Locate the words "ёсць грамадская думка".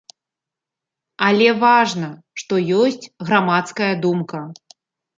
2.81-4.47